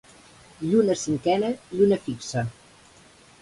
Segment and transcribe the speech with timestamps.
[0.69, 2.45] Lluna cinquena, lluna fixa.